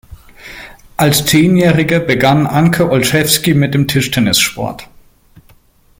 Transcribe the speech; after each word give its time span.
Als 0.97 1.27
Zehnjährige 1.27 1.99
begann 1.99 2.47
Anke 2.47 2.89
Olschewski 2.89 3.53
mit 3.53 3.75
dem 3.75 3.87
Tischtennissport. 3.87 4.89